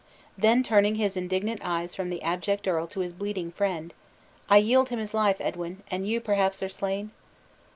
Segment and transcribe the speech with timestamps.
[0.35, 3.93] Then turning his indignant eyes from the abject earl to his bleeding friend
[4.49, 7.11] "I yield him his life, Edwin, and you, perhaps, are slain?"